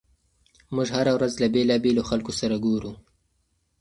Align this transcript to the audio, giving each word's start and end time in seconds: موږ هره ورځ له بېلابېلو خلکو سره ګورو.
موږ 0.75 0.87
هره 0.95 1.11
ورځ 1.17 1.33
له 1.41 1.47
بېلابېلو 1.53 2.07
خلکو 2.09 2.31
سره 2.39 2.55
ګورو. 2.65 2.91